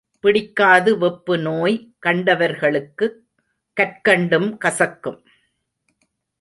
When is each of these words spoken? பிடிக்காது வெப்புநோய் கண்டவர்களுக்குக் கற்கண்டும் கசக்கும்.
பிடிக்காது 0.19 0.97
வெப்புநோய் 0.97 1.89
கண்டவர்களுக்குக் 2.05 3.19
கற்கண்டும் 3.81 4.57
கசக்கும். 4.65 5.23